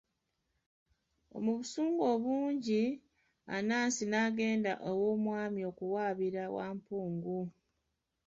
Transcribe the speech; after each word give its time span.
Mu 1.43 1.51
busungu 1.57 2.01
obungi, 2.13 2.83
Anansi 3.55 4.03
n'agenda 4.07 4.71
ew'omwami 4.89 5.61
okuwaabira 5.71 6.43
Wampungu. 6.55 7.39